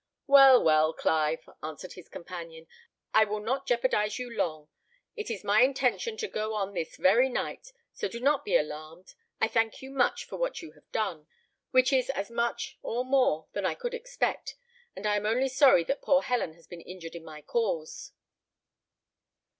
[0.25, 2.65] "Well, well, Clive!" answered his companion,
[3.13, 4.67] "I will not jeopardise you long;
[5.15, 9.13] it is my intention to go on this very night, so do not be alarmed.
[9.39, 11.27] I thank you much for what you have done,
[11.69, 14.55] which is as much or more than I could expect,
[14.95, 18.11] and am only sorry that poor Helen has been injured in my cause."